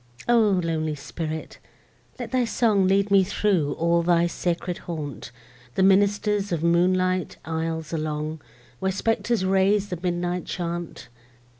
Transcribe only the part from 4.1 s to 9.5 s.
sacred haunt; The minister's moonlight aisles along, Where spectres